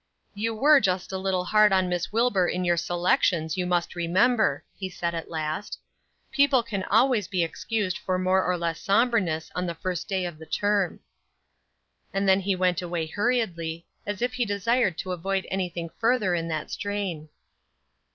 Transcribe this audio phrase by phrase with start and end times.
[0.33, 4.63] "You were just a little hard on Miss Wilbur in your selections, you must remember,"
[4.75, 5.77] he said at last.
[6.31, 10.39] "People can always be excused for more or less sombreness on the first day of
[10.39, 11.01] the term."
[12.15, 16.47] And then he went away hurriedly, as if he desired to avoid anything further in
[16.47, 17.29] that strain.